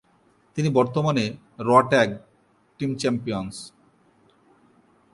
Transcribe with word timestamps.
তিনি 0.57 0.69
বর্তমানে 0.69 1.25
Raw 1.67 1.69
tag 1.89 2.09
team 2.79 2.91
champions. 3.01 3.57